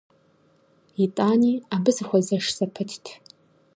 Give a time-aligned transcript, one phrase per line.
[1.03, 3.05] ИтӀани абы сыхуэзэш зэпытт.